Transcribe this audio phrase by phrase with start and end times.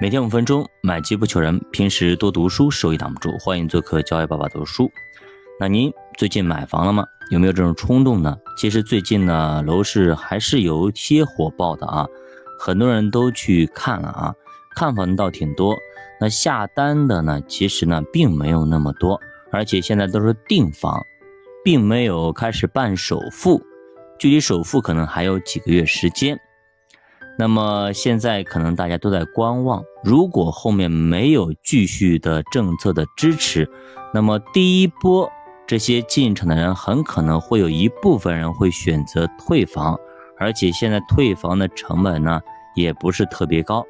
[0.00, 1.60] 每天五分钟，买机不求人。
[1.70, 3.36] 平时多读书，收益挡不住。
[3.36, 4.90] 欢迎做客教育爸爸读书。
[5.60, 7.04] 那您最近买房了吗？
[7.30, 8.34] 有没有这种冲动呢？
[8.56, 12.06] 其实最近呢，楼市还是有些火爆的啊，
[12.58, 14.34] 很多人都去看了啊，
[14.74, 15.76] 看房倒挺多。
[16.18, 19.20] 那下单的呢，其实呢并没有那么多，
[19.52, 20.98] 而且现在都是订房，
[21.62, 23.60] 并没有开始办首付，
[24.18, 26.40] 距离首付可能还有几个月时间。
[27.38, 33.68] 那么现在可能大家都在观望，如果后面没有继续的政策的支持，
[34.12, 35.30] 那么第一波
[35.66, 39.98] 这些进场的人很可能会有一部分人会选择退房，
[40.38, 42.40] 而且现在退房的成本呢
[42.74, 43.84] 也不是特别高。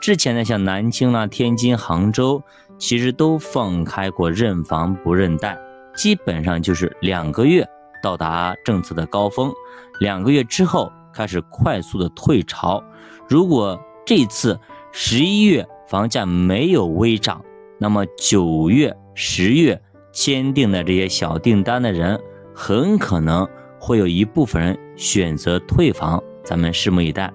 [0.00, 2.42] 之前呢像南京啦、天津、杭州，
[2.78, 5.58] 其实都放开过认房不认贷，
[5.94, 7.66] 基本上就是两个月
[8.02, 9.52] 到达政策的高峰，
[10.00, 10.92] 两个月之后。
[11.10, 12.80] 开始快速的退潮，
[13.28, 14.56] 如果这次
[14.92, 17.44] 十一月房价没有微涨，
[17.78, 19.80] 那么九月、十月
[20.12, 22.18] 签订的这些小订单的人，
[22.54, 23.46] 很可能
[23.78, 27.32] 会有一部分人选择退房，咱们拭目以待。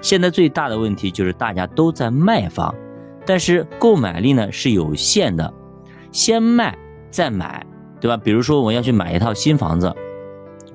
[0.00, 2.74] 现在最大的问题就是大家都在卖房，
[3.26, 5.52] 但是购买力呢是有限的，
[6.10, 6.76] 先卖
[7.10, 7.64] 再买，
[8.00, 8.16] 对吧？
[8.16, 9.94] 比如说我要去买一套新房子，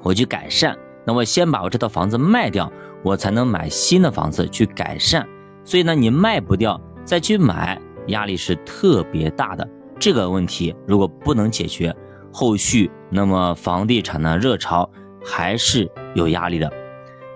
[0.01, 0.77] 我去改善。
[1.07, 2.71] 那么先把我这套房子卖掉，
[3.03, 5.27] 我才能买新的房子去改善。
[5.65, 9.67] 所以呢，你卖不掉再去买，压力是特别大的。
[9.99, 11.93] 这个问题如果不能解决，
[12.31, 14.89] 后续那么房地产的热潮
[15.25, 16.71] 还是有压力的。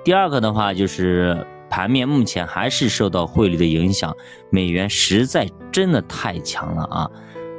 [0.03, 4.15] 第二个的话就是盘面目前还是受到汇率的影响，
[4.49, 7.11] 美元实在真的太强了啊，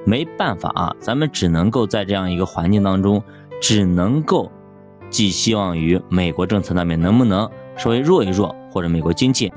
[0.06, 3.22] 没办法啊，咱们只能够在这样一个环境当中，
[3.60, 4.50] 只能够。
[5.08, 9.52] 寄希望于美国政策那边能不能稍微弱一弱，或者美国经济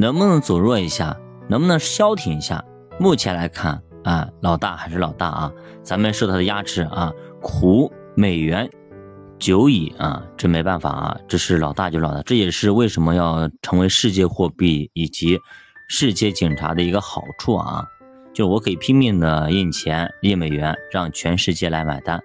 [0.00, 1.14] 能不能走弱一下，
[1.46, 2.64] 能不能消停一下？
[2.98, 7.12] 目前来看啊，老大还是老大啊，咱们受他的压制啊，
[7.42, 8.66] 苦美元
[9.38, 15.38] 久矣啊，这没办法啊，这是老大就老大，这也是为什么要成为世界货币以及
[15.90, 17.84] 世界警察的一个好处啊，
[18.32, 22.18] 就我可以拼命的印钱印美元，让全世界来买单，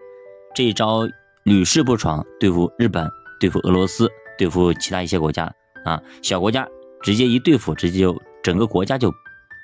[0.55, 1.05] 这一招。
[1.43, 3.07] 屡试不爽，对付日本，
[3.39, 5.53] 对付俄罗斯，对付其他一些国家
[5.83, 6.67] 啊，小国家
[7.05, 9.13] 直接一对付，直接就整个国家就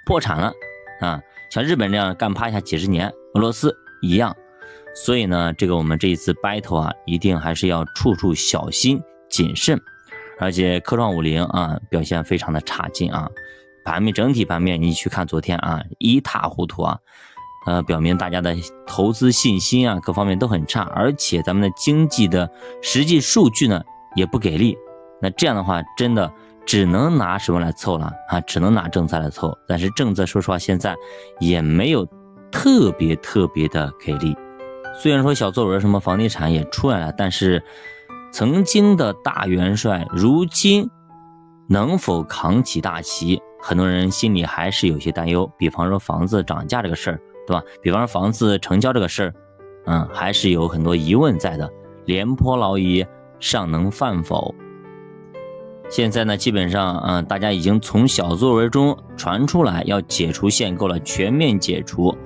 [0.06, 0.53] 破产了
[1.00, 1.19] 啊！
[1.50, 4.35] 像日本这样干趴下几十年，俄罗斯一样。
[4.94, 9.81] 所以呢，这个我们这一次 battle 啊，一定还是要处处小心谨慎。
[10.40, 13.28] 而且科创五零啊，表现非常的差劲啊，
[13.84, 17.00] 盘面整体盘面你去看昨天啊，一塌糊涂啊。
[17.66, 22.47] 呃，表明大家的投资信心啊，各方面都很差，而且咱们的经济的
[22.84, 23.84] 实际数据呢
[24.16, 24.78] 也不给力。
[25.19, 26.31] 那这样的话，真的
[26.66, 28.40] 只能拿什么来凑了啊？
[28.42, 29.58] 只能拿政策来凑。
[29.68, 30.96] 但是政策说实话，现在
[31.40, 32.08] 也没有
[32.52, 34.36] 特别特别的给力。
[35.02, 37.64] 虽然说小作文什么房地产也出来了，但是
[38.32, 40.90] 曾经的大元帅，如今
[41.68, 43.42] 能否扛起大旗？
[43.62, 45.52] 很多人心里还是有些担忧。
[45.58, 47.20] 比方说房子涨价这个事儿。
[47.48, 47.64] 对吧？
[47.82, 49.34] 比方说房子成交这个事儿，
[49.88, 51.68] 嗯，还是有很多疑问在的。
[52.06, 53.04] 廉颇老矣，
[53.40, 54.54] 尚能饭否？
[55.91, 62.18] 现在呢，基本上，嗯，大家已经从小作文中传出来要解除限购了，全面解除。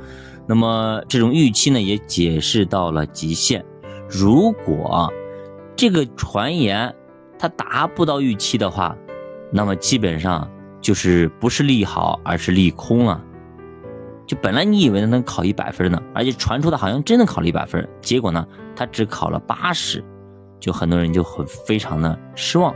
[0.46, 3.66] 那么这种预期呢，也解释到了极限。
[4.08, 5.12] 如果
[5.76, 6.94] 这个传言
[7.40, 8.96] 它达不到预期的话，
[9.52, 10.48] 那么基本上
[10.80, 13.20] 就是不是利好，而是利空啊。
[14.28, 18.46] 就本来你以为他能考一百分呢，而且传出他好像真的考了一百分，结果呢，
[18.76, 20.06] 他只考了八十，
[20.60, 22.72] 就很多人就很非常的失望。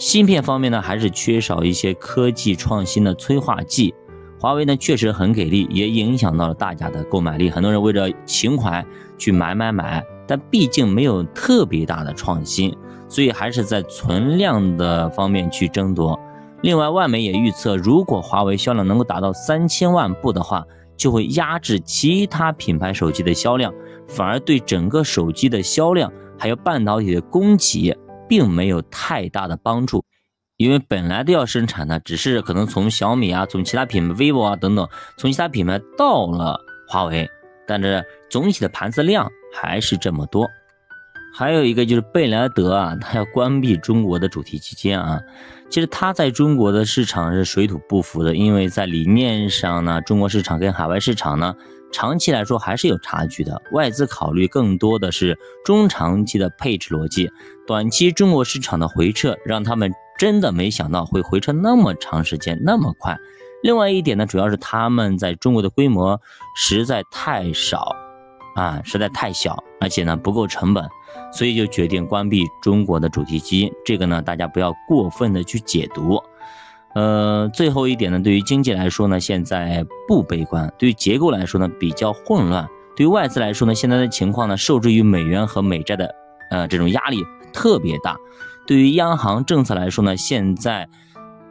[0.00, 3.94] 芯片方面呢，还是缺少一些科技创新的催化剂。
[4.40, 8.82] 华为呢确实很给力，也影响到了大家的购买力，很多人为了情怀
[9.18, 12.74] 去买买买，但毕竟没有特别大的创新，
[13.10, 16.18] 所以还是在存量的方面去争夺。
[16.62, 20.64] 另外，外媒也预测，如果华为销量能够达到三千万部的话，
[20.96, 23.70] 就会压制其他品牌手机的销量，
[24.08, 27.94] 反而对整个手机的销量还有半导体的供给
[28.30, 30.04] 并没有太大的帮助。
[30.56, 34.86] 因为本来都要生产的，只是可能从小米啊，从其他品牌 vivo 啊等等，
[35.16, 37.28] 从其他品牌到了华为，
[37.66, 40.46] 但是总体的盘子量还是这么多。
[41.32, 45.18] 还有一个就是贝莱德啊，它要关闭中国的主题基金啊。
[45.70, 51.54] 其实它在中国的市场是水土不服的，因为在理念上呢，中国市场跟海外市场呢，
[51.92, 53.60] 长期来说还是有差距的。
[53.72, 57.30] 外资考虑更多的是中长期的配置逻辑，
[57.66, 63.16] 短期中国市场的回撤让他们真的没想到会回撤那么长时间那么快。
[63.62, 66.20] 另外一点呢，主要是他们在中国的规模
[66.56, 67.94] 实在太少，
[68.54, 70.82] 啊，实在太小，而且呢不够成本，
[71.32, 73.72] 所以就决定关闭中国的主题基金。
[73.84, 76.18] 这个呢，大家不要过分的去解读。
[76.94, 82.66] 呃，最后一点呢，对于经济来说呢，现在不悲观；对于结构来说呢，比较混乱；
[82.96, 86.14] 对于外资来说呢，现在的情况呢，受制于美元和美债的
[86.50, 88.14] 呃这种压力特别大；
[88.66, 90.88] 对于央行政策来说呢，现在。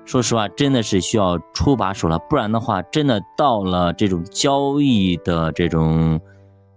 [0.05, 6.19] 说实话，真的是需要出把手了，不然的话，真的到了这种交易的这种，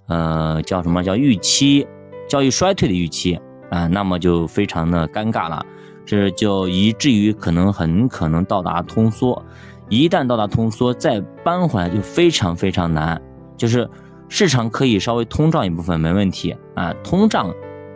[0.07, 1.87] 呃，叫什么叫预期，
[2.29, 5.65] 交易衰退的预期啊，那么就非常的尴尬了，
[6.05, 9.43] 这就以至于可能很可能到达通缩，
[9.89, 13.21] 一旦到达通缩，再扳回来就非常非常难，
[13.57, 13.89] 就是
[14.29, 17.53] 市场可以稍微通胀一部分没问题啊，通胀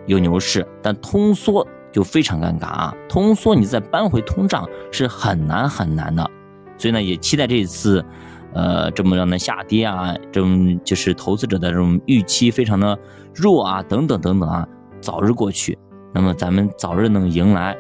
[0.07, 1.67] 有牛市，但通缩。
[1.93, 2.95] 就非常尴尬啊！
[3.09, 6.31] 通缩你再扳回通胀是很难很难的，
[6.77, 8.05] 所以呢，也期待这一次，
[8.53, 12.99] 呃，这么样的下跌啊，这种就是投资者的这种预期非常的
[13.35, 14.69] 弱啊，等等等等啊，
[15.01, 15.79] 早日过去，
[16.13, 17.75] 那么咱们早日能迎来，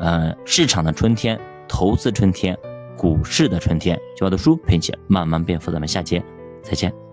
[0.00, 2.56] 呃，市场的春天，投资春天，
[2.96, 3.98] 股市的春天。
[4.16, 6.22] 小的书陪你慢慢变富，咱们下节
[6.62, 7.07] 再见。